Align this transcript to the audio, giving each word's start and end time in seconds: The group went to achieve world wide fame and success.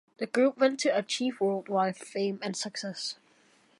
The 0.17 0.25
group 0.25 0.57
went 0.57 0.79
to 0.79 0.97
achieve 0.97 1.39
world 1.39 1.69
wide 1.69 1.95
fame 1.95 2.39
and 2.41 2.57
success. 2.57 3.17